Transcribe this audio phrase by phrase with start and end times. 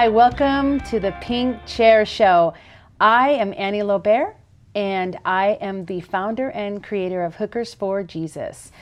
[0.00, 2.54] Hi, welcome to the Pink Chair Show.
[2.98, 4.34] I am Annie Lobert,
[4.74, 8.72] and I am the founder and creator of Hookers for Jesus.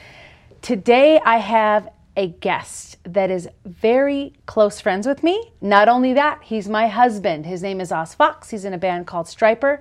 [0.62, 5.50] Today, I have a guest that is very close friends with me.
[5.60, 7.46] Not only that, he's my husband.
[7.46, 8.50] His name is Oz Fox.
[8.50, 9.80] He's in a band called Stryper.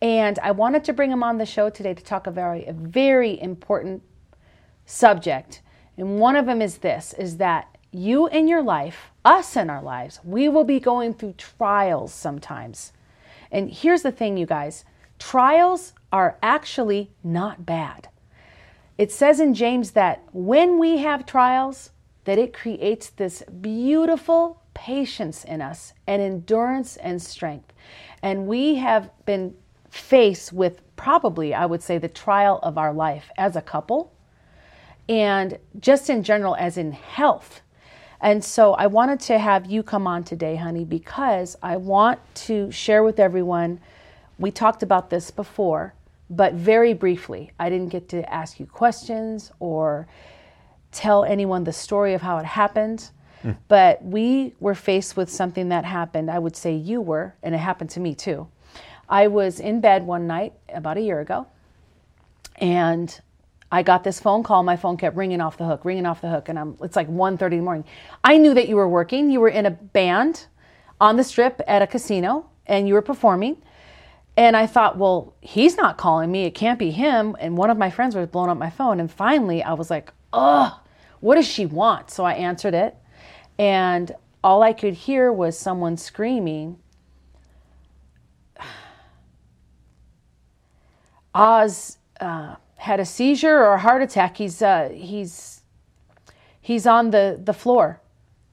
[0.00, 3.40] And I wanted to bring him on the show today to talk about a very
[3.40, 4.02] important
[4.84, 5.62] subject.
[5.96, 9.82] And one of them is this is that you in your life, us in our
[9.82, 12.92] lives, we will be going through trials sometimes.
[13.50, 14.84] And here's the thing, you guys
[15.18, 18.08] trials are actually not bad.
[18.98, 21.90] It says in James that when we have trials,
[22.24, 27.72] that it creates this beautiful patience in us and endurance and strength.
[28.22, 29.54] And we have been
[29.90, 34.12] faced with probably, I would say, the trial of our life as a couple
[35.08, 37.60] and just in general as in health
[38.22, 42.70] and so I wanted to have you come on today, honey, because I want to
[42.70, 43.80] share with everyone.
[44.38, 45.92] We talked about this before,
[46.30, 47.50] but very briefly.
[47.58, 50.06] I didn't get to ask you questions or
[50.92, 53.10] tell anyone the story of how it happened.
[53.42, 53.56] Mm.
[53.66, 56.30] But we were faced with something that happened.
[56.30, 58.46] I would say you were, and it happened to me too.
[59.08, 61.48] I was in bed one night about a year ago,
[62.56, 63.20] and
[63.72, 64.62] I got this phone call.
[64.62, 66.76] My phone kept ringing off the hook, ringing off the hook, and I'm.
[66.82, 67.84] It's like 1.30 in the morning.
[68.22, 69.30] I knew that you were working.
[69.30, 70.46] You were in a band
[71.00, 73.56] on the strip at a casino, and you were performing.
[74.36, 76.44] And I thought, well, he's not calling me.
[76.44, 77.34] It can't be him.
[77.40, 79.00] And one of my friends was blowing up my phone.
[79.00, 80.72] And finally, I was like, ugh,
[81.20, 82.10] what does she want?
[82.10, 82.94] So I answered it,
[83.58, 86.78] and all I could hear was someone screaming.
[91.34, 91.96] Oz.
[92.20, 94.36] Uh, had a seizure or a heart attack.
[94.36, 95.62] He's uh, he's
[96.60, 98.00] he's on the the floor,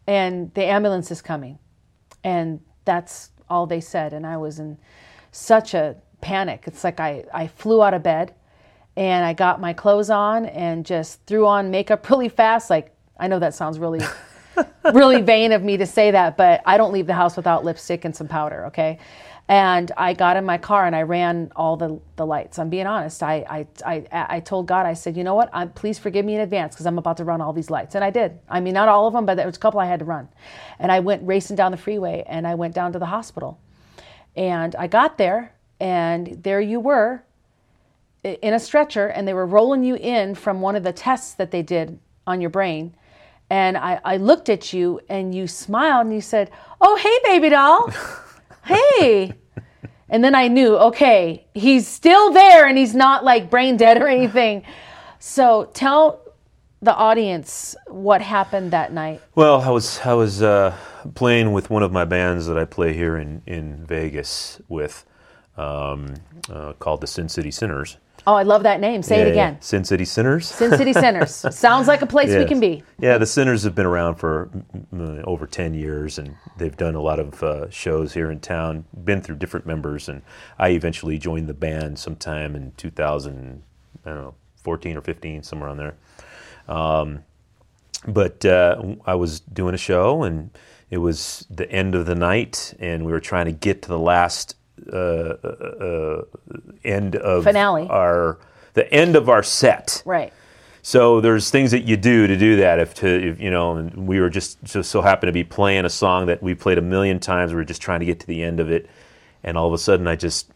[0.06, 1.57] and the ambulance is coming,
[2.23, 4.13] and that's all they said.
[4.13, 4.78] And I was in
[5.31, 6.66] such a panic.
[6.68, 8.35] It's like I I flew out of bed,
[8.95, 12.69] and I got my clothes on and just threw on makeup really fast.
[12.69, 14.01] Like I know that sounds really.
[14.94, 18.03] really vain of me to say that, but I don't leave the house without lipstick
[18.03, 18.97] and some powder, okay?
[19.50, 22.60] And I got in my car and I ran all the, the lights.
[22.60, 23.24] I'm being honest.
[23.24, 25.50] I, I, I, I told God, I said, you know what?
[25.52, 27.96] I'm, please forgive me in advance because I'm about to run all these lights.
[27.96, 28.38] And I did.
[28.48, 30.30] I mean, not all of them, but there was a couple I had to run.
[30.78, 33.60] And I went racing down the freeway and I went down to the hospital.
[34.36, 37.24] And I got there and there you were
[38.24, 41.50] in a stretcher and they were rolling you in from one of the tests that
[41.50, 42.94] they did on your brain.
[43.50, 47.50] And I, I looked at you and you smiled and you said, Oh, hey, baby
[47.50, 47.92] doll.
[48.69, 49.34] hey.
[50.09, 54.07] and then I knew, okay, he's still there and he's not like brain dead or
[54.07, 54.63] anything.
[55.19, 56.22] So tell
[56.81, 59.22] the audience what happened that night.
[59.35, 60.75] Well, I was I was uh,
[61.13, 65.06] playing with one of my bands that I play here in in Vegas with,
[65.57, 66.16] um,
[66.50, 67.97] uh, called the Sin City Sinners,
[68.28, 69.02] Oh, I love that name.
[69.02, 69.53] Say yeah, it again.
[69.53, 69.59] Yeah.
[69.59, 70.47] Sin City Sinners.
[70.47, 71.34] Sin City Sinners.
[71.56, 72.40] Sounds like a place yes.
[72.40, 72.84] we can be.
[73.00, 74.50] Yeah, the Sinners have been around for
[75.24, 79.22] over 10 years and they've done a lot of uh, shows here in town, been
[79.22, 80.09] through different members.
[80.09, 80.22] And
[80.57, 83.63] I eventually joined the band sometime in 2000,
[84.06, 85.96] I don't know, 14 or 15, somewhere on there.
[86.68, 87.24] Um,
[88.07, 90.51] but uh, I was doing a show and
[90.90, 94.00] it was the end of the night and we were trying to get to the
[94.00, 94.56] last
[94.91, 96.22] uh, uh,
[96.84, 98.38] end of finale our
[98.73, 100.01] the end of our set.
[100.06, 100.34] Right.
[100.81, 102.79] So there's things that you do to do that.
[102.79, 105.85] If to if, you know, and we were just just so happened to be playing
[105.85, 107.51] a song that we played a million times.
[107.51, 108.89] We were just trying to get to the end of it,
[109.44, 110.50] and all of a sudden I just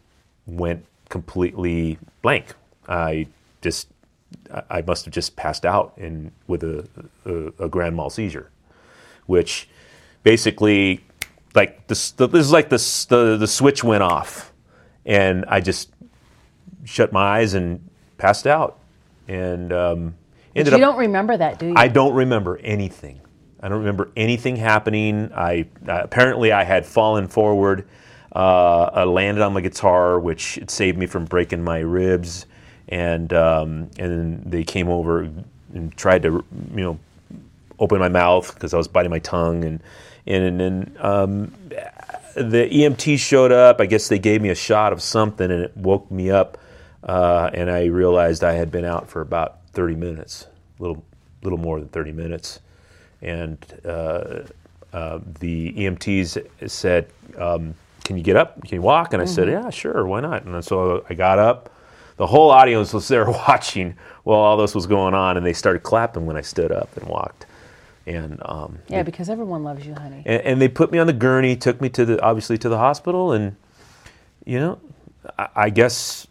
[0.46, 2.54] went completely blank.
[2.88, 3.28] I
[3.60, 3.88] just
[4.70, 6.88] I must have just passed out in with a,
[7.24, 8.50] a, a grand mal seizure,
[9.26, 9.68] which
[10.22, 11.04] basically
[11.54, 14.52] like this, this is like the, the the switch went off,
[15.06, 15.90] and I just
[16.84, 18.78] shut my eyes and passed out,
[19.28, 20.14] and um,
[20.54, 21.74] ended but you up, don't remember that, do you?
[21.76, 23.20] I don't remember anything.
[23.60, 25.30] I don't remember anything happening.
[25.34, 27.86] I uh, apparently I had fallen forward.
[28.34, 32.46] Uh, I landed on my guitar, which it saved me from breaking my ribs,
[32.88, 35.20] and um, and they came over
[35.72, 36.98] and tried to you know
[37.78, 39.82] open my mouth because I was biting my tongue and
[40.26, 41.52] and then um,
[42.34, 43.80] the EMT showed up.
[43.80, 46.58] I guess they gave me a shot of something, and it woke me up.
[47.02, 50.46] Uh, and I realized I had been out for about 30 minutes,
[50.78, 51.04] a little,
[51.42, 52.60] little more than 30 minutes.
[53.20, 54.40] And uh,
[54.92, 57.74] uh, the EMTs said, um,
[58.04, 58.62] "Can you get up?
[58.64, 59.34] Can you walk?" And I mm-hmm.
[59.34, 60.06] said, "Yeah, sure.
[60.06, 61.70] Why not?" And so I got up.
[62.16, 65.82] The whole audience was there watching while all this was going on, and they started
[65.82, 67.46] clapping when I stood up and walked.
[68.06, 70.22] And um, Yeah, because everyone loves you, honey.
[70.26, 72.78] and, and they put me on the gurney, took me to the obviously to the
[72.78, 73.56] hospital, and
[74.44, 74.78] you know,
[75.38, 76.26] I, I guess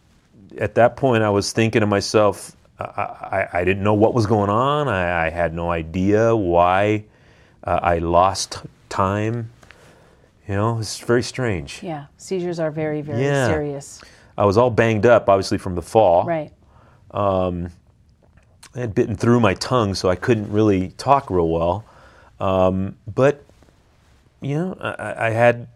[0.60, 4.28] at that point I was thinking to myself, I, I, I didn't know what was
[4.28, 4.88] going on.
[4.88, 7.06] I, I had no idea why
[7.64, 9.50] uh, I lost time.
[10.48, 11.82] You know, it's very strange.
[11.82, 13.48] Yeah, seizures are very, very Yeah.
[13.48, 14.02] serious.
[14.38, 16.26] I was all banged up, obviously from the fall.
[16.26, 16.52] Right.
[18.76, 21.86] I had bitten through my tongue, so I couldn't really talk real well.
[22.40, 23.44] Um, but
[24.42, 25.68] you know, I, I had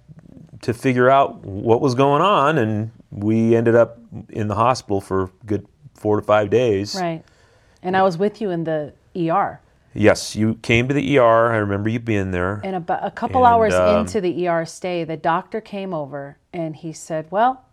[0.62, 4.00] to figure out what was going on, and we ended up
[4.30, 6.96] in the hospital for a good four to five days.
[6.96, 7.24] Right.
[7.82, 9.60] And I was with you in the ER.
[9.94, 11.52] Yes, you came to the ER.
[11.54, 12.62] I remember you being there.
[12.64, 16.38] And about a couple And, hours um, into the ER stay, the doctor came over
[16.54, 17.64] and he said, "Well,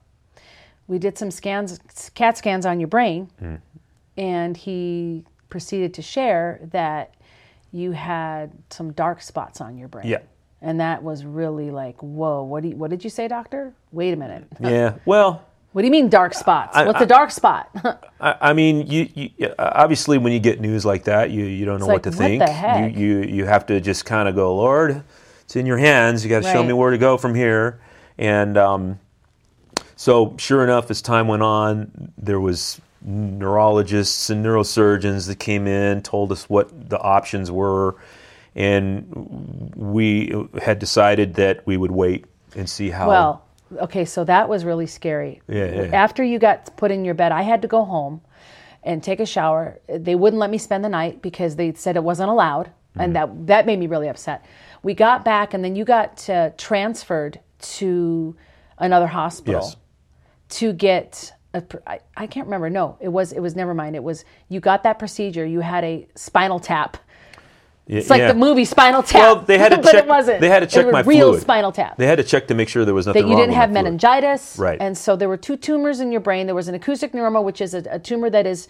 [0.86, 1.80] we did some scans,
[2.14, 3.56] CAT scans on your brain," Hmm.
[4.16, 7.14] And he proceeded to share that
[7.72, 10.06] you had some dark spots on your brain.
[10.06, 10.18] Yeah.
[10.62, 12.42] And that was really like, whoa!
[12.42, 13.74] What do you, what did you say, doctor?
[13.92, 14.46] Wait a minute.
[14.60, 14.96] yeah.
[15.04, 16.74] Well, What do you mean dark spots?
[16.76, 17.68] I- What's I- a dark spot?
[18.20, 21.80] I, I mean, you, you obviously when you get news like that, you, you don't
[21.80, 22.96] know what to what think.
[22.96, 25.02] You, you you have to just kind of go, Lord,
[25.42, 26.24] it's in your hands.
[26.24, 27.80] You got to show me where to go from here.
[28.16, 29.00] And um,
[29.96, 36.02] so, sure enough, as time went on, there was neurologists and neurosurgeons that came in,
[36.02, 37.96] told us what the options were,
[38.54, 42.24] and we had decided that we would wait
[42.56, 43.08] and see how.
[43.08, 43.44] Well,
[43.82, 45.42] okay, so that was really scary.
[45.48, 45.90] Yeah, yeah.
[45.92, 48.20] After you got put in your bed, I had to go home
[48.82, 49.80] and take a shower.
[49.88, 53.00] They wouldn't let me spend the night because they said it wasn't allowed, Mm-hmm.
[53.00, 54.44] and that that made me really upset.
[54.84, 57.40] We got back, and then you got uh, transferred
[57.74, 58.36] to
[58.78, 59.76] another hospital Yes.
[60.60, 61.32] to get.
[61.54, 62.68] A, I, I can't remember.
[62.68, 63.96] No, it was it was never mind.
[63.96, 65.46] It was you got that procedure.
[65.46, 66.96] You had a spinal tap.
[67.86, 68.28] It's like Yeah.
[68.32, 69.20] the movie Spinal Tap.
[69.20, 70.40] Well, they had to but check- it wasn't.
[70.40, 71.42] they had to It check was my real fluid.
[71.42, 73.52] spinal tap They had to check to make sure there was nothing that you didn't
[73.54, 74.56] have meningitis.
[74.58, 74.80] Right.
[74.80, 76.46] And so there were two tumors in your brain.
[76.46, 78.68] There was an acoustic neuroma, which is a, a tumor that is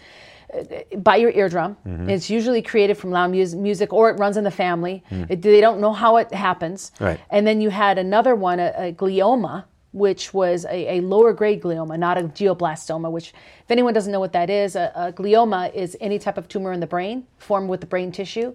[0.53, 1.77] uh, by your eardrum.
[1.87, 2.09] Mm-hmm.
[2.09, 5.01] It's usually created from loud mus- music or it runs in the family.
[5.09, 6.91] It- they don't know how it happens.
[6.99, 7.05] Mm.
[7.05, 7.19] Right.
[7.29, 9.63] And then you had another one, a, a glioma,
[9.95, 14.19] which was a, a lower grade glioma, not a glioblastoma, which, if anyone doesn't know
[14.19, 17.69] what that is, a, a glioma is any type of tumor in the brain formed
[17.69, 18.53] with the brain tissue.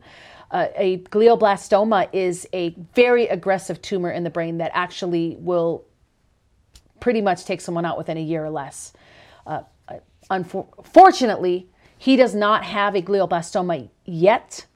[0.50, 5.82] Uh, a glioblastoma is a very aggressive tumor in the brain that actually will
[7.00, 8.92] pretty much take someone out within a year or less.
[9.46, 9.62] Uh,
[10.28, 14.66] unfortunately, he does not have a glioblastoma yet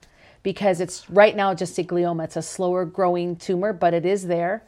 [0.43, 2.25] because it's right now just a glioma.
[2.25, 4.64] It's a slower growing tumor, but it is there.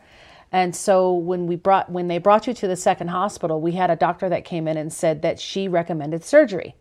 [0.53, 3.91] And so when we brought when they brought you to the second hospital, we had
[3.91, 6.77] a doctor that came in and said that she recommended surgery.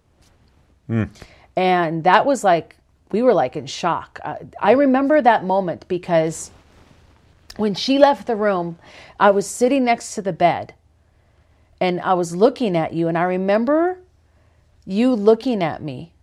[1.55, 2.77] And that was like
[3.11, 4.19] we were like in shock.
[4.23, 6.51] Uh, I remember that moment because
[7.57, 8.77] when she left the room,
[9.19, 10.73] I was sitting next to the bed
[11.81, 13.99] and I was looking at you, and I remember
[14.85, 16.13] you looking at me.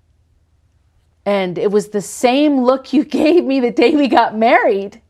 [1.26, 5.01] And it was the same look you gave me the day we got married.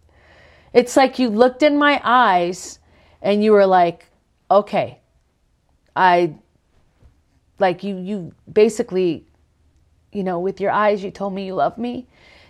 [0.72, 2.78] It's like you looked in my eyes
[3.20, 4.06] and you were like,
[4.50, 5.00] okay,
[5.94, 6.34] I,
[7.58, 9.26] like you, you basically,
[10.12, 12.06] you know, with your eyes, you told me you love me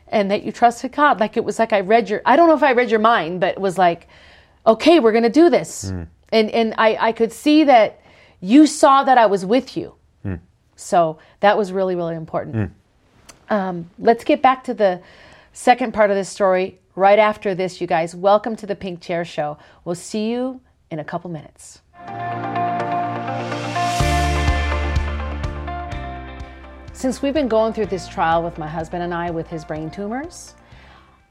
[0.09, 1.21] and that you trusted God.
[1.21, 3.41] Like it was like I read your, I don't know if I read your mind,
[3.41, 4.09] but it was like,
[4.67, 5.91] okay, we're going to do this.
[5.91, 6.05] Hmm.
[6.31, 8.01] And, and I, I could see that
[8.41, 9.95] you saw that I was with you.
[10.23, 10.37] Hmm.
[10.77, 12.71] So that was really, really important.
[13.49, 13.55] Hmm.
[13.55, 15.03] Um, let's get back to the
[15.53, 18.15] second part of this story right after this, you guys.
[18.15, 19.57] Welcome to the Pink Chair Show.
[19.85, 21.81] We'll see you in a couple minutes.
[26.93, 29.91] Since we've been going through this trial with my husband and I with his brain
[29.91, 30.55] tumors,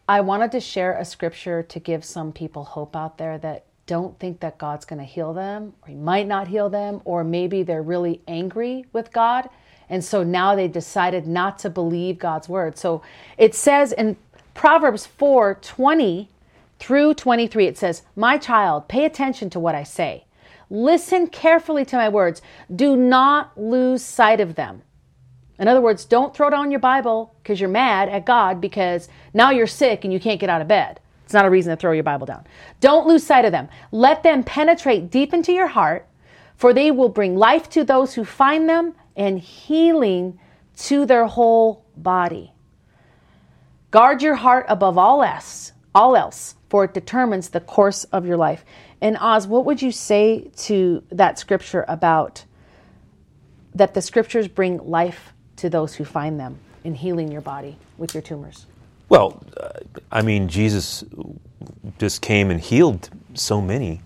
[0.08, 4.18] I wanted to share a scripture to give some people hope out there that don't
[4.20, 7.63] think that God's going to heal them, or He might not heal them, or maybe
[7.63, 9.50] they're really angry with God.
[9.89, 12.77] And so now they decided not to believe God's word.
[12.77, 13.01] So
[13.38, 14.15] it says in
[14.53, 16.29] Proverbs 4 20
[16.79, 20.25] through 23, it says, My child, pay attention to what I say.
[20.70, 22.41] Listen carefully to my words.
[22.74, 24.81] Do not lose sight of them.
[25.60, 29.51] In other words, don't throw down your Bible because you're mad at God because now
[29.51, 31.00] you're sick and you can't get out of bed.
[31.24, 32.46] It's not a reason to throw your Bible down.
[32.79, 33.70] Don't lose sight of them.
[33.91, 36.08] Let them penetrate deep into your heart,
[36.55, 40.39] for they will bring life to those who find them and healing
[40.77, 42.53] to their whole body.
[43.92, 48.38] Guard your heart above all else, all else, for it determines the course of your
[48.38, 48.64] life.
[49.02, 52.46] And Oz, what would you say to that scripture about
[53.76, 58.14] that the scriptures bring life to those who find them in healing your body with
[58.14, 58.66] your tumors?
[59.10, 59.70] Well, uh,
[60.10, 61.04] I mean, Jesus
[62.00, 64.02] just came and healed so many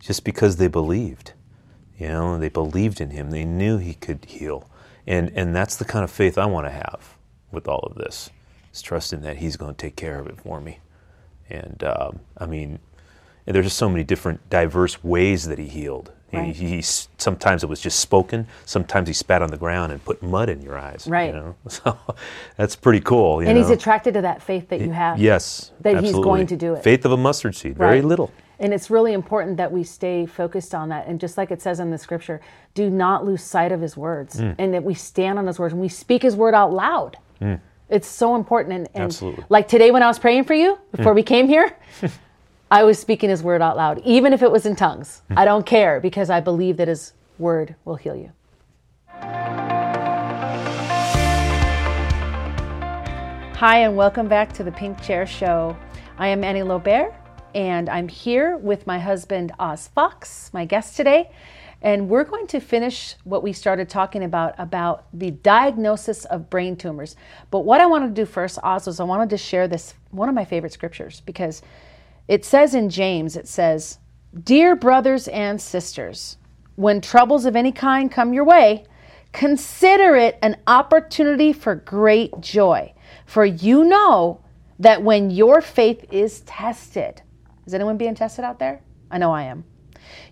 [0.00, 1.32] just because they believed.
[1.98, 3.30] You know, they believed in him.
[3.30, 4.68] They knew he could heal.
[5.06, 7.16] And and that's the kind of faith I want to have
[7.50, 8.30] with all of this.
[8.74, 10.80] Is trusting that he's going to take care of it for me.
[11.48, 12.80] And um, I mean,
[13.46, 16.10] there's just so many different diverse ways that he healed.
[16.32, 16.56] Right.
[16.56, 18.48] He, he, sometimes it was just spoken.
[18.64, 21.06] Sometimes he spat on the ground and put mud in your eyes.
[21.08, 21.32] Right.
[21.32, 21.56] You know?
[21.68, 21.96] So
[22.56, 23.40] that's pretty cool.
[23.40, 25.20] You and he's attracted to that faith that you have.
[25.20, 25.70] Yes.
[25.82, 26.82] That he's going to do it.
[26.82, 27.76] Faith of a mustard seed.
[27.76, 28.32] Very little.
[28.58, 31.06] And it's really important that we stay focused on that.
[31.06, 32.40] And just like it says in the scripture,
[32.74, 34.56] do not lose sight of his words Mm.
[34.58, 37.18] and that we stand on his words and we speak his word out loud.
[37.94, 38.74] It's so important.
[38.74, 39.44] And, and Absolutely.
[39.48, 40.96] like today when I was praying for you hmm.
[40.96, 41.76] before we came here,
[42.70, 45.22] I was speaking his word out loud, even if it was in tongues.
[45.28, 45.38] Hmm.
[45.38, 48.32] I don't care because I believe that his word will heal you.
[53.58, 55.76] Hi, and welcome back to the Pink Chair Show.
[56.18, 57.14] I am Annie Lobert,
[57.54, 61.30] and I'm here with my husband, Oz Fox, my guest today.
[61.84, 66.76] And we're going to finish what we started talking about about the diagnosis of brain
[66.76, 67.14] tumors.
[67.50, 70.30] But what I wanted to do first, Oz, was I wanted to share this one
[70.30, 71.60] of my favorite scriptures because
[72.26, 73.98] it says in James, it says,
[74.42, 76.38] Dear brothers and sisters,
[76.76, 78.86] when troubles of any kind come your way,
[79.32, 82.94] consider it an opportunity for great joy.
[83.26, 84.40] For you know
[84.78, 87.20] that when your faith is tested,
[87.66, 88.80] is anyone being tested out there?
[89.10, 89.64] I know I am.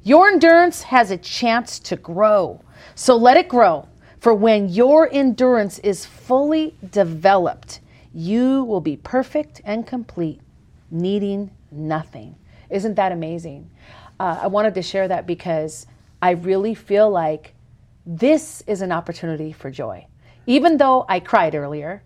[0.02, 2.60] Your endurance has a chance to grow.
[2.94, 3.88] So let it grow.
[4.18, 7.80] For when your endurance is fully developed,
[8.14, 10.40] you will be perfect and complete,
[10.90, 12.36] needing nothing.
[12.70, 13.70] Isn't that amazing?
[14.20, 15.86] Uh, I wanted to share that because
[16.20, 17.54] I really feel like
[18.06, 20.06] this is an opportunity for joy.
[20.46, 22.02] Even though I cried earlier,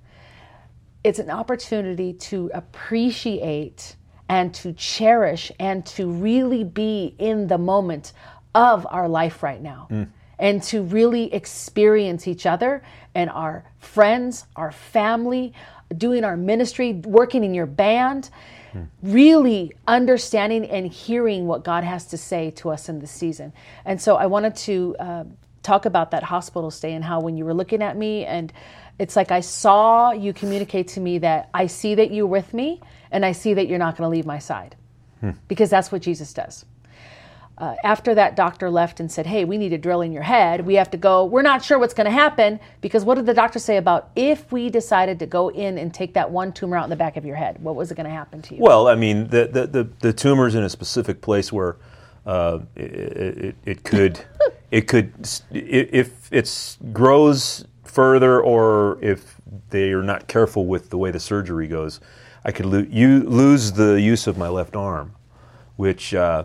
[1.05, 3.96] it's an opportunity to appreciate
[4.29, 8.13] and to cherish and to really be in the moment
[8.55, 9.89] of our life right now.
[10.39, 12.83] And to really experience each other
[13.15, 15.55] and our friends, our family,
[15.97, 18.29] doing our ministry, working in your band,
[19.03, 23.53] really understanding and hearing what God has to say to us in this season.
[23.87, 25.25] And so I wanted to uh,
[25.63, 28.53] talk about that hospital stay and how when you were looking at me and
[28.99, 32.81] it's like I saw you communicate to me that I see that you're with me
[33.11, 34.77] and I see that you're not going to leave my side
[35.49, 36.65] because that's what Jesus does.
[37.59, 40.67] Uh, after that doctor left and said, Hey, we need to drill in your head,
[40.67, 41.25] we have to go.
[41.25, 44.53] We're not sure what's going to happen because what did the doctor say about if
[44.53, 47.25] we decided to go in and take that one tumor out in the back of
[47.25, 47.59] your head?
[47.63, 48.61] What was it going to happen to you?
[48.61, 51.77] Well, I mean, the, the, the, the tumor's in a specific place where
[52.27, 54.21] uh, it, it, it could,
[54.71, 55.15] it could,
[55.51, 57.65] if it grows
[57.97, 59.37] further or if
[59.71, 61.99] they are not careful with the way the surgery goes,
[62.45, 65.15] I could lo- you lose the use of my left arm,
[65.77, 66.45] which uh,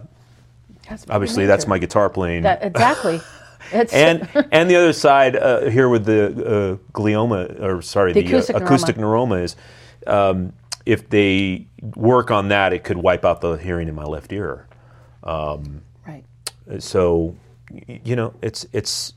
[0.90, 2.44] That's obviously that's my guitar playing.
[2.44, 3.22] That, exactly.
[3.74, 8.28] And and the other side uh, here with the uh, glioma, or sorry, The the,
[8.28, 8.66] acoustic uh, neuroma.
[8.66, 9.56] acoustic neuroma is
[10.08, 10.54] um,
[10.86, 14.68] if they work on that, it could wipe out the hearing in my left ear.
[16.08, 16.24] right.
[16.80, 17.36] So,
[17.88, 19.14] you know, it's it's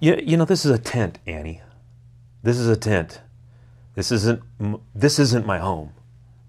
[0.00, 1.62] you, you know this is a tent, Annie.
[2.42, 3.20] This is a tent.
[3.94, 4.42] This isn't
[4.94, 5.92] this isn't my home,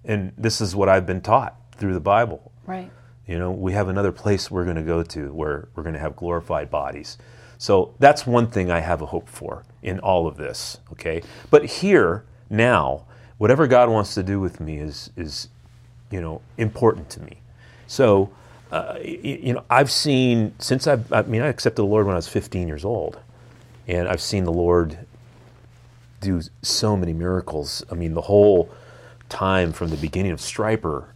[0.03, 2.51] and this is what I've been taught through the Bible.
[2.65, 2.91] Right.
[3.25, 5.99] You know, we have another place we're going to go to where we're going to
[5.99, 7.17] have glorified bodies.
[7.57, 10.77] So that's one thing I have a hope for in all of this.
[10.91, 13.05] Okay, but here now,
[13.37, 15.47] whatever God wants to do with me is is,
[16.11, 17.41] you know, important to me.
[17.87, 18.29] So,
[18.71, 22.17] uh, you know, I've seen since I've, I mean, I accepted the Lord when I
[22.17, 23.19] was 15 years old,
[23.87, 24.99] and I've seen the Lord
[26.19, 27.83] do so many miracles.
[27.91, 28.69] I mean, the whole
[29.29, 31.07] time from the beginning of Stryper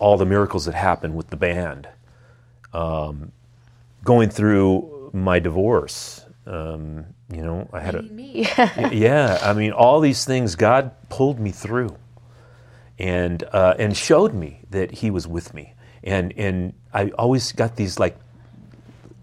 [0.00, 1.88] all the miracles that happened with the band,
[2.72, 3.30] um,
[4.02, 6.24] going through my divorce.
[6.46, 8.48] Um, you know, I had a Me.
[8.90, 9.38] yeah.
[9.42, 11.96] I mean, all these things God pulled me through,
[12.98, 17.76] and uh, and showed me that He was with me, and and I always got
[17.76, 18.16] these like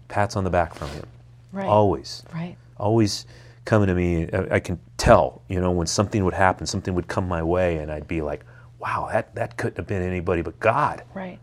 [0.06, 1.06] pats on the back from Him,
[1.52, 1.66] Right.
[1.66, 2.56] always right.
[2.76, 3.26] always
[3.64, 4.28] coming to me.
[4.32, 7.76] I, I can tell, you know, when something would happen, something would come my way,
[7.76, 8.44] and I'd be like,
[8.78, 11.38] "Wow, that that couldn't have been anybody but God." Right.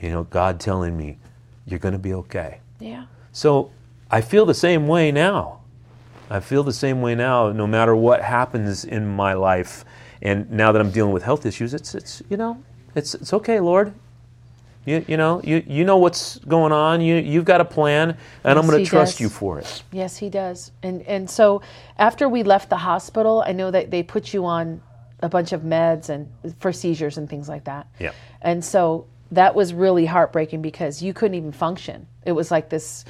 [0.00, 1.18] You know, God telling me,
[1.66, 3.06] "You're going to be okay." Yeah.
[3.32, 3.70] So
[4.10, 5.60] I feel the same way now.
[6.30, 9.84] I feel the same way now, no matter what happens in my life.
[10.20, 12.62] And now that I'm dealing with health issues, it's it's you know,
[12.94, 13.94] it's it's okay, Lord.
[14.84, 17.00] You, you know, you, you know what's going on.
[17.00, 19.20] You, you've got a plan, and I'm going to trust does.
[19.20, 19.82] you for it.
[19.92, 20.72] Yes, he does.
[20.82, 21.60] And and so
[21.98, 24.80] after we left the hospital, I know that they put you on
[25.20, 26.28] a bunch of meds and
[26.60, 27.86] for seizures and things like that.
[27.98, 28.12] Yeah.
[28.40, 32.06] And so that was really heartbreaking because you couldn't even function.
[32.24, 33.04] It was like this,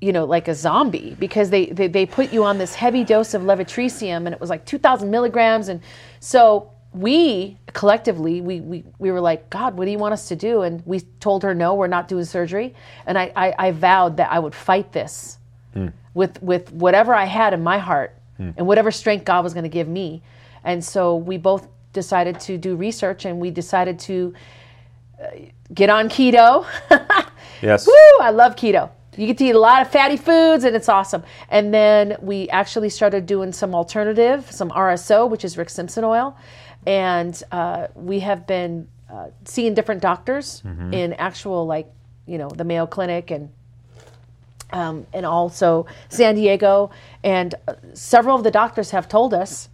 [0.00, 3.34] you know, like a zombie because they they, they put you on this heavy dose
[3.34, 5.68] of levotricium and it was like 2,000 milligrams.
[5.68, 5.80] And
[6.20, 10.34] so we collectively we, we we were like god what do you want us to
[10.34, 12.74] do and we told her no we're not doing surgery
[13.06, 15.38] and i i, I vowed that i would fight this
[16.14, 18.14] with with whatever I had in my heart
[18.56, 20.22] and whatever strength God was going to give me.
[20.64, 24.34] And so we both decided to do research and we decided to
[25.22, 25.26] uh,
[25.72, 26.66] get on keto.
[27.60, 27.88] Yes.
[27.88, 27.92] Woo!
[28.20, 28.88] I love keto.
[29.16, 31.24] You get to eat a lot of fatty foods and it's awesome.
[31.48, 36.36] And then we actually started doing some alternative, some RSO, which is Rick Simpson oil.
[36.88, 41.86] And uh, we have been uh, seeing different doctors in actual, like,
[42.26, 43.50] you know, the Mayo Clinic and
[44.72, 46.90] um, and also San Diego.
[47.22, 49.68] And uh, several of the doctors have told us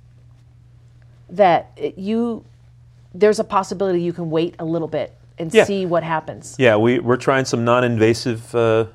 [1.31, 2.45] that it- you
[3.17, 5.65] there's a possibility you can wait a little bit and Yeah.
[5.65, 6.57] see what happens.
[6.59, 8.87] Yeah, we, we're trying some non-invasive, uh,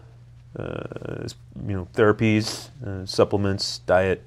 [0.58, 1.28] uh,
[1.66, 4.22] you know, therapies, uh, supplements, diet,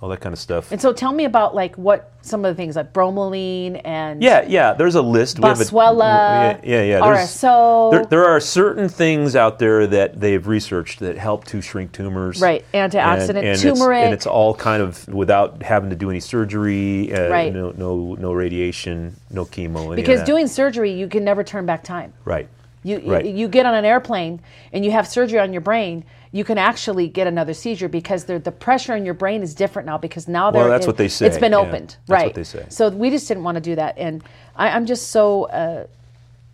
[0.00, 0.70] all that kind of stuff.
[0.70, 4.44] And so tell me about like what some of the things like bromelain and Yeah,
[4.46, 4.74] yeah.
[4.74, 5.38] There's a list.
[5.38, 7.00] We have a- Boswellia, yeah, yeah, yeah.
[7.00, 7.90] There's- RSO.
[7.90, 12.40] There, there are certain things out there that they've researched that help to shrink tumors.
[12.40, 16.20] Right, antioxidant, and, and It's, and it's all kind of without having to do any
[16.20, 17.12] surgery.
[17.14, 17.52] Uh, Right.
[17.54, 19.94] No, no, no radiation, no chemo.
[19.96, 22.12] Because doing surgery you can never turn back time.
[22.24, 22.48] right.
[22.86, 23.24] You Right.
[23.24, 27.06] you get on an airplane and you have surgery on your brain, you can actually
[27.06, 30.50] get another seizure because the the pressure in your brain is different now because now
[30.50, 31.58] Well, that's in- what they say, It's been yeah.
[31.64, 32.34] opened, That's what right?
[32.34, 32.66] they say.
[32.70, 34.22] So we just didn't want to do that, and
[34.56, 35.86] I, I'm just so uh,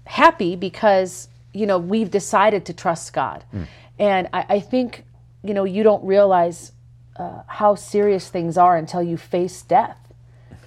[0.05, 3.63] happy because you know we've decided to trust God, Hmm.
[3.99, 5.04] and I, I think
[5.43, 6.73] you know you don't realize
[7.17, 9.97] uh, how serious things are until you face death.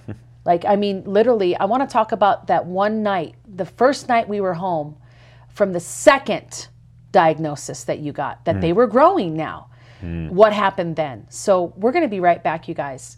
[0.46, 4.28] Like, I mean, literally, I want to talk about that one night, the first night
[4.28, 4.96] we were home
[5.48, 6.68] from the second
[7.14, 8.76] diagnosis that you got, that they hmm.
[8.76, 9.68] were growing now.
[10.00, 10.28] Hmm.
[10.28, 11.26] What happened then?
[11.30, 13.16] So, we're going to be right back, you guys.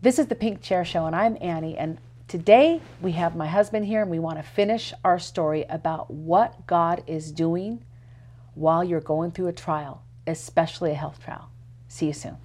[0.00, 1.76] This is the Pink Chair Show, and I'm Annie.
[1.76, 6.10] And today we have my husband here, and we want to finish our story about
[6.10, 7.84] what God is doing
[8.54, 11.50] while you're going through a trial, especially a health trial.
[11.88, 12.38] See you soon.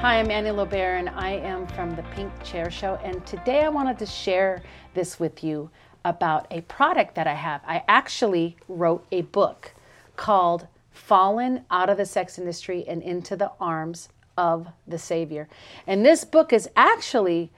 [0.00, 3.00] Hi, I'm Annie Lobert, and I am from the Pink Chair Show.
[3.02, 4.62] And today I wanted to share
[4.94, 5.72] this with you
[6.04, 7.62] about a product that I have.
[7.66, 9.74] I actually wrote a book
[10.14, 15.48] called Fallen Out of the Sex Industry and Into the Arms of the Savior.
[15.84, 17.50] And this book is actually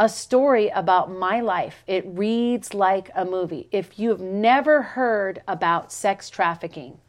[0.00, 1.84] a story about my life.
[1.86, 3.68] It reads like a movie.
[3.70, 7.02] If you have never heard about sex trafficking,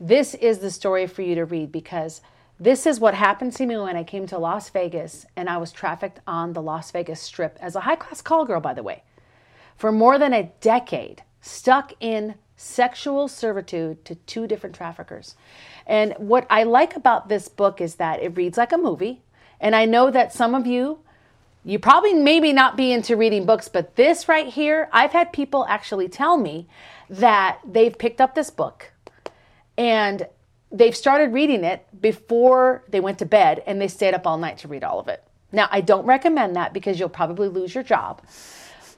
[0.00, 2.20] this is the story for you to read because
[2.60, 5.72] this is what happened to me when I came to Las Vegas and I was
[5.72, 9.02] trafficked on the Las Vegas Strip as a high class call girl, by the way,
[9.76, 15.36] for more than a decade, stuck in sexual servitude to two different traffickers.
[15.86, 19.22] And what I like about this book is that it reads like a movie.
[19.60, 20.98] And I know that some of you,
[21.64, 25.64] you probably maybe not be into reading books, but this right here, I've had people
[25.68, 26.66] actually tell me
[27.08, 28.92] that they've picked up this book
[29.76, 30.26] and
[30.70, 34.58] they've started reading it before they went to bed and they stayed up all night
[34.58, 35.24] to read all of it.
[35.50, 38.22] Now, I don't recommend that because you'll probably lose your job.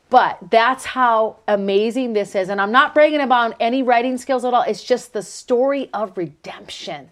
[0.08, 2.48] But that's how amazing this is.
[2.48, 4.62] And I'm not bragging about any writing skills at all.
[4.62, 7.10] It's just the story of redemption,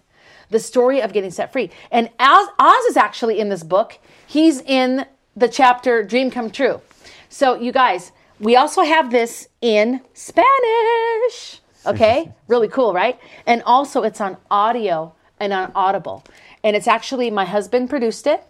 [0.49, 1.71] the story of getting set free.
[1.91, 3.97] And Oz, Oz is actually in this book.
[4.27, 5.05] He's in
[5.37, 6.81] the chapter Dream Come True.
[7.29, 11.61] So, you guys, we also have this in Spanish.
[11.85, 12.31] Okay?
[12.47, 13.19] really cool, right?
[13.45, 16.23] And also, it's on audio and on Audible.
[16.63, 18.43] And it's actually, my husband produced it,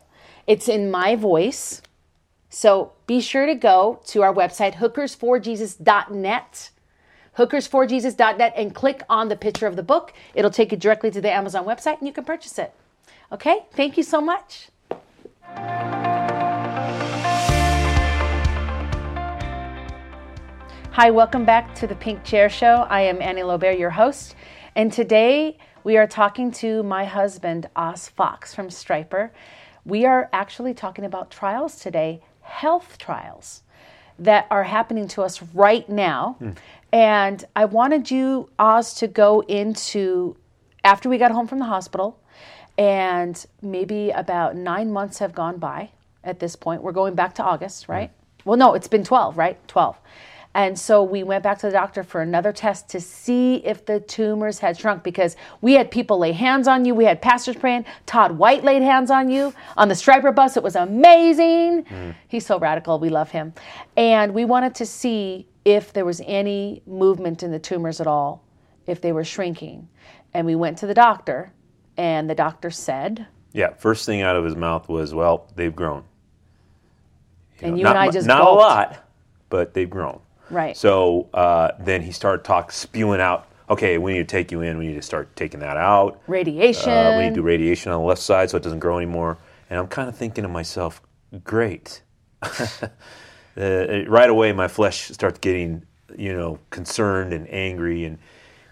[0.47, 1.81] it's in my voice.
[2.49, 6.69] So be sure to go to our website, hookersforjesus.net,
[7.37, 10.13] hookersforjesus.net, and click on the picture of the book.
[10.33, 12.73] It'll take you directly to the Amazon website and you can purchase it.
[13.31, 13.59] Okay?
[13.73, 14.69] Thank you so much.
[20.99, 22.85] Hi, welcome back to the Pink Chair Show.
[22.89, 24.35] I am Annie Lobert, your host,
[24.75, 29.29] and today we are talking to my husband, Oz Fox from Stryper.
[29.85, 33.63] We are actually talking about trials today, health trials
[34.19, 36.35] that are happening to us right now.
[36.39, 36.49] Hmm.
[36.91, 40.35] And I wanted you, Oz, to go into
[40.83, 42.19] after we got home from the hospital,
[42.77, 45.91] and maybe about nine months have gone by
[46.25, 46.83] at this point.
[46.83, 48.09] We're going back to August, right?
[48.09, 48.49] Hmm.
[48.49, 49.65] Well, no, it's been 12, right?
[49.69, 49.97] 12.
[50.55, 53.99] And so we went back to the doctor for another test to see if the
[53.99, 56.95] tumors had shrunk because we had people lay hands on you.
[56.95, 57.85] We had pastors praying.
[58.07, 60.57] Todd White laid hands on you on the Stryper bus.
[60.57, 61.83] It was amazing.
[61.83, 62.15] Mm.
[62.27, 62.97] He's so radical.
[62.97, 63.53] We love him.
[63.95, 68.43] And we wanted to see if there was any movement in the tumors at all,
[68.87, 69.87] if they were shrinking.
[70.33, 71.53] And we went to the doctor,
[71.95, 76.03] and the doctor said, Yeah, first thing out of his mouth was, "Well, they've grown."
[77.61, 78.61] and know, you not and I just not gulped.
[78.61, 79.05] a lot,
[79.49, 80.19] but they've grown.
[80.49, 80.75] Right.
[80.75, 83.47] So uh, then he started talk spewing out.
[83.69, 84.77] Okay, we need to take you in.
[84.77, 86.21] We need to start taking that out.
[86.27, 86.89] Radiation.
[86.89, 89.37] Uh, we need to do radiation on the left side so it doesn't grow anymore.
[89.69, 91.01] And I'm kind of thinking to myself,
[91.43, 92.01] great.
[92.41, 92.87] uh,
[93.55, 95.85] right away, my flesh starts getting,
[96.17, 98.17] you know, concerned and angry, and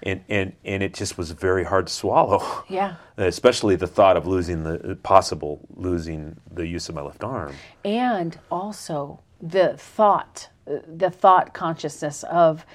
[0.04, 2.64] and and and it just was very hard to swallow.
[2.70, 2.96] Yeah.
[3.18, 7.54] Especially the thought of losing the possible losing the use of my left arm.
[7.84, 10.57] and also the thought uh,
[10.88, 12.66] the thought consciousness of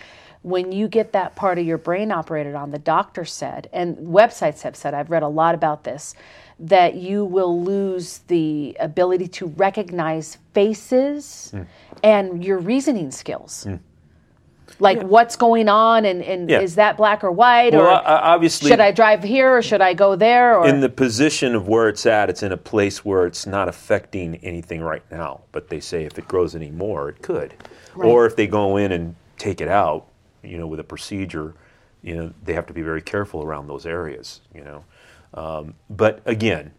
[0.42, 4.62] when you get that part of your brain operated on the doctor said and websites
[4.62, 6.14] have said i've read a lot about this
[6.58, 11.62] that you will lose the ability to recognize faces Hmm.
[12.02, 13.66] and your reasoning skills
[14.78, 16.60] like what's going on and, and Yeah.
[16.60, 19.80] is that black or white Well, or uh, obviously, should i drive here or should
[19.82, 23.04] i go there or in the position of where it's at, it's in a place
[23.04, 25.42] where it's not affecting anything right now.
[25.52, 27.54] But they say if it grows any more, it could.
[27.96, 30.06] Or if they go in and take it out,
[30.42, 31.54] you know, with a procedure,
[32.02, 34.84] you know, they have to be very careful around those areas, you know.
[35.34, 36.72] Um, but again,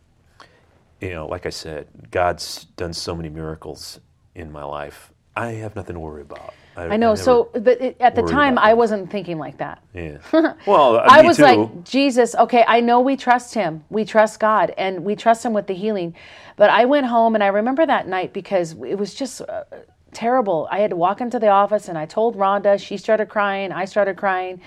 [1.01, 3.99] you know, like I said, God's done so many miracles
[4.35, 5.11] in my life.
[5.35, 6.53] I have nothing to worry about.
[6.75, 10.17] i know never- so but it, at the time i wasn't thinking like that yeah.
[10.65, 11.43] Well, I was too.
[11.43, 13.83] like, Jesus, okay, I know we trust him.
[13.89, 16.15] We trust God and we trust him with the healing.
[16.55, 19.63] But I went home and I remember that night because it was just uh,
[20.13, 20.67] terrible.
[20.71, 23.85] I had to walk into the office and I told Rhonda, she started crying, I
[23.85, 24.61] started crying.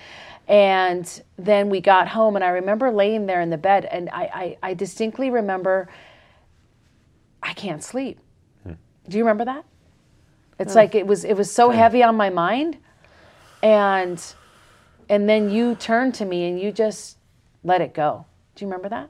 [0.47, 4.57] And then we got home and I remember laying there in the bed and I,
[4.63, 5.89] I, I distinctly remember
[7.43, 8.19] I can't sleep.
[8.63, 8.73] Hmm.
[9.09, 9.65] Do you remember that?
[10.59, 12.77] It's like it was it was so heavy on my mind
[13.61, 14.21] and
[15.07, 17.17] and then you turned to me and you just
[17.63, 18.25] let it go.
[18.55, 19.09] Do you remember that?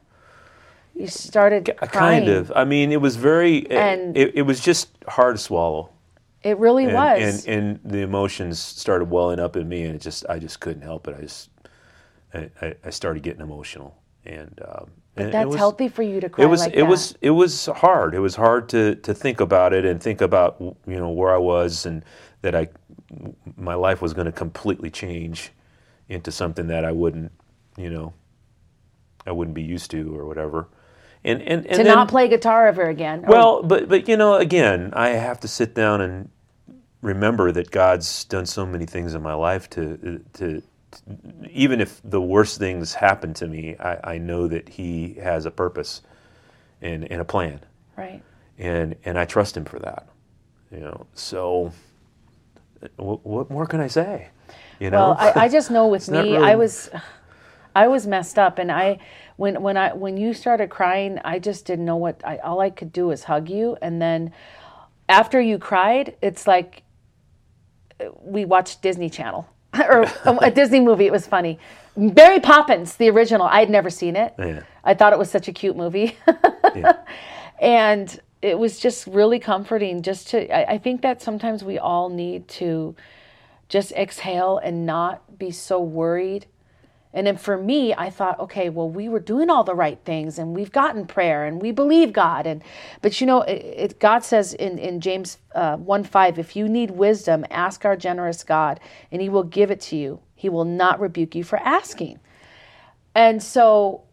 [0.93, 2.26] You started crying.
[2.26, 2.52] Kind of.
[2.56, 3.69] I mean, it was very.
[3.69, 5.91] And- it, it was just hard to swallow.
[6.43, 7.45] It really And, was.
[7.47, 10.84] And, and the emotions started welling up in me, and it just I just couldn't
[10.84, 11.15] help it.
[11.17, 11.50] I just
[12.34, 13.95] I, I, started getting emotional,
[14.26, 16.86] and, um, and That's was- healthy for you to cry It was like it that.
[16.86, 18.13] was it was hard.
[18.13, 21.38] It was hard to to think about it and think about you know where I
[21.39, 22.04] was and
[22.41, 22.67] that I
[23.58, 25.52] my life was going to completely change
[26.10, 27.32] into something that I wouldn't
[27.78, 28.13] you know
[29.26, 30.67] I wouldn't be used to or whatever.
[31.23, 33.25] And and, and to then, not play guitar ever again.
[33.25, 36.30] or- well, but but you know, again, I have to sit down and
[37.01, 40.63] remember that God's done so many things in my life to to, to
[41.51, 45.51] even if the worst things happen to me, I, I know that He has a
[45.51, 46.01] purpose
[46.82, 47.60] and, and a plan,
[47.97, 48.21] right.
[48.58, 50.08] and and I trust Him for that.
[50.71, 51.71] You know, so
[52.95, 54.30] what, what more can I say?
[54.80, 56.89] You know, Well, I, I just know with me, really- I was,
[57.78, 58.98] I was messed up, and I,
[59.36, 62.20] when when I when you started crying, I just didn't know what.
[62.26, 64.32] I all I could do was hug you, and then
[65.08, 66.82] after you cried, it's like
[68.20, 70.08] we watched Disney Channel or
[70.42, 71.06] a Disney movie.
[71.06, 71.60] It was funny.
[71.96, 73.46] Mary Poppins, the original.
[73.46, 74.34] I had never seen it.
[74.40, 74.63] Yeah.
[74.84, 76.18] I thought it was such a cute movie.
[76.76, 76.94] Yeah.
[77.62, 82.10] and it was just really comforting just to I, I think that sometimes we all
[82.10, 82.96] need to
[83.70, 86.48] just exhale and not be so worried
[87.13, 90.38] and then for me i thought okay well we were doing all the right things
[90.38, 92.63] and we've gotten prayer and we believe god and
[93.02, 96.67] but you know it, it, god says in, in james uh, 1 5 if you
[96.67, 98.80] need wisdom ask our generous god
[99.12, 102.20] and he will give it to you he will not rebuke you for asking
[103.15, 104.04] and so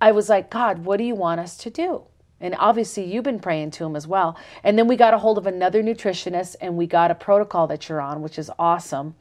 [0.00, 2.02] I was like, God, what do you want us to do?
[2.38, 4.36] And obviously, you've been praying to him as well.
[4.62, 7.88] And then we got a hold of another nutritionist and we got a protocol that
[7.88, 9.14] you're on, which is awesome.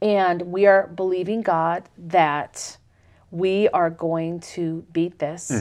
[0.00, 2.76] And we are believing God that
[3.30, 5.60] we are going to beat this hmm.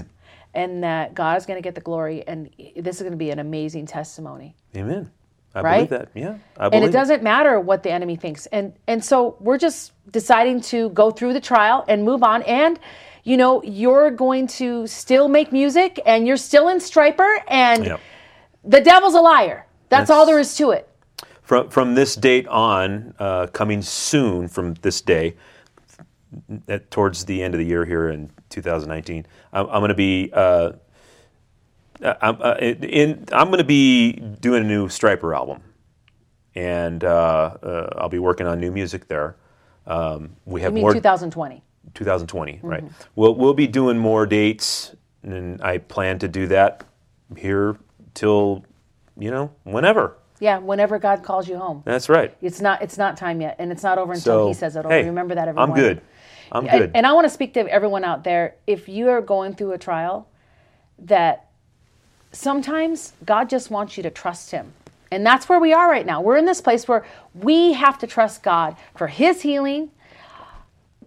[0.54, 2.26] and that God is going to get the glory.
[2.28, 5.12] And this is going to be an amazing testimony Amen.
[5.56, 5.89] I Right?
[5.89, 6.10] believe that.
[6.13, 9.93] Yeah, I and it doesn't matter what the enemy thinks and and so we're just
[10.12, 12.80] deciding to go through the trial and move on and
[13.23, 17.97] you know you're going to still make music and you're still in Stryper and Yeah.
[18.63, 20.88] the devil's a liar that's, That's- all there is to it
[21.47, 25.36] From from this date on, uh, coming soon from this day,
[26.67, 30.29] at, towards the end of the year here in 2019, I'm, I'm going to be
[30.33, 30.73] uh,
[32.03, 35.62] I'm, uh, in, I'm going to be doing a new Stryper album,
[36.53, 39.38] and uh, uh, I'll be working on new music there.
[39.86, 41.63] Um, we have You mean more 2020?
[41.93, 42.83] 2020, right?
[43.15, 46.83] We'll we'll be doing more dates, and I plan to do that
[47.38, 47.77] here
[48.15, 48.65] till
[49.17, 50.17] you know whenever.
[50.39, 51.82] Yeah, whenever God calls you home.
[51.86, 52.36] That's right.
[52.41, 54.91] It's not it's not time yet, and it's not over until So He says it'll.
[54.91, 56.02] hey, Remember that, I'm good.
[56.52, 56.91] I'm And- good.
[56.95, 58.56] And I want to speak to everyone out there.
[58.67, 60.28] If you are going through a trial,
[61.00, 61.47] that
[62.32, 64.73] sometimes God just wants you to trust Him.
[65.12, 66.21] And that's where we are right now.
[66.21, 69.89] We're in this place where we have to trust God for His healing.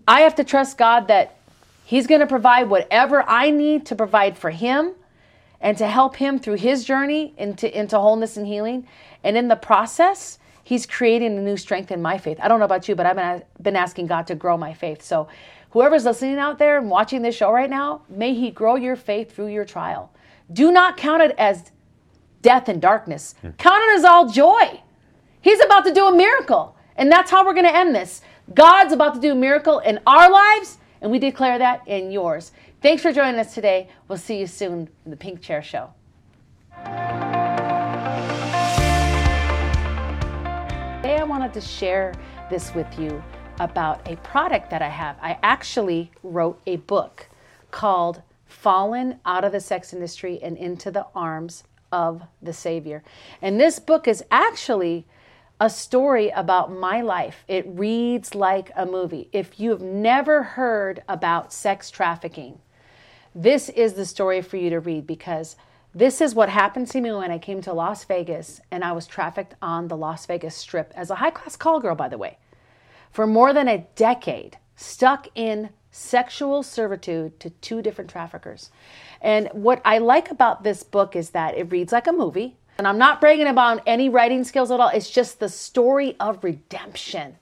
[0.08, 1.36] I have to trust God that
[1.84, 4.92] He's going to provide whatever I need to provide for Him
[5.60, 8.86] and to help Him through His journey into, into wholeness and healing.
[9.22, 12.38] And in the process, He's creating a new strength in my faith.
[12.40, 15.02] I don't know about you, but I've been, been asking God to grow my faith.
[15.02, 15.28] So,
[15.70, 19.34] whoever's listening out there and watching this show right now, may He grow your faith
[19.34, 20.12] through your trial.
[20.52, 21.72] Do not count it as
[22.42, 23.50] death and darkness, hmm.
[23.58, 24.80] count it as all joy.
[25.40, 26.76] He's about to do a miracle.
[26.96, 28.20] And that's how we're going to end this.
[28.54, 32.52] God's about to do a miracle in our lives, and we declare that in yours.
[32.82, 33.90] Thanks for joining us today.
[34.08, 35.90] We'll see you soon in the Pink Chair Show.
[41.02, 42.14] Today, I wanted to share
[42.48, 43.22] this with you
[43.58, 45.18] about a product that I have.
[45.20, 47.28] I actually wrote a book
[47.70, 53.02] called Fallen Out of the Sex Industry and Into the Arms of the Savior.
[53.42, 55.06] And this book is actually
[55.60, 57.44] a story about my life.
[57.46, 59.28] It reads like a movie.
[59.32, 62.58] If you have never heard about sex trafficking,
[63.34, 65.56] this is the story for you to read because
[65.94, 69.06] this is what happened to me when I came to Las Vegas and I was
[69.06, 72.38] trafficked on the Las Vegas Strip as a high class call girl, by the way,
[73.10, 78.70] for more than a decade, stuck in sexual servitude to two different traffickers.
[79.20, 82.56] And what I like about this book is that it reads like a movie.
[82.78, 86.42] And I'm not bragging about any writing skills at all, it's just the story of
[86.42, 87.36] redemption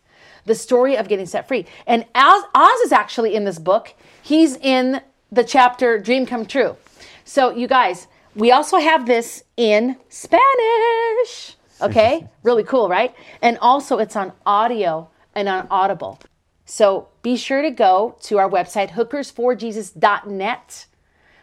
[0.48, 1.66] the story of getting set free.
[1.86, 3.94] And Oz, Oz is actually in this book.
[4.22, 6.76] He's in the chapter Dream Come True.
[7.24, 11.56] So, you guys, we also have this in Spanish.
[11.80, 12.26] Okay?
[12.42, 13.14] really cool, right?
[13.42, 16.20] And also, it's on audio and on Audible.
[16.64, 20.86] So, be sure to go to our website, hookersforjesus.net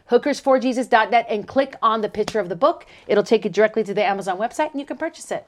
[0.09, 2.85] hookersforjesus.net and click on the picture of the book.
[3.07, 5.45] It'll take you directly to the Amazon website and you can purchase it.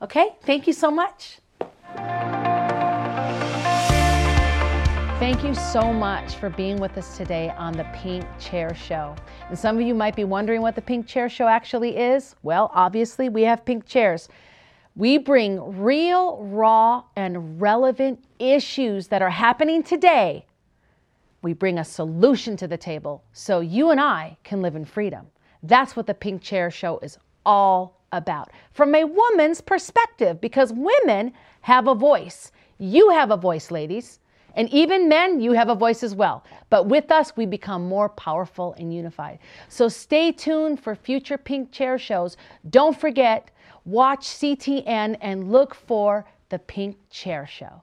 [0.00, 0.34] Okay?
[0.42, 1.38] Thank you so much.
[5.22, 9.14] Thank you so much for being with us today on the Pink Chair Show.
[9.48, 12.34] And some of you might be wondering what the Pink Chair Show actually is.
[12.42, 14.28] Well, obviously, we have pink chairs.
[14.96, 20.44] We bring real, raw, and relevant issues that are happening today.
[21.42, 25.28] We bring a solution to the table so you and I can live in freedom.
[25.62, 28.50] That's what the Pink Chair Show is all about.
[28.72, 32.50] From a woman's perspective, because women have a voice.
[32.78, 34.18] You have a voice, ladies.
[34.54, 36.44] And even men, you have a voice as well.
[36.70, 39.38] But with us, we become more powerful and unified.
[39.68, 42.36] So stay tuned for future Pink Chair shows.
[42.70, 43.50] Don't forget,
[43.84, 47.80] watch CTN and look for the Pink Chair Show.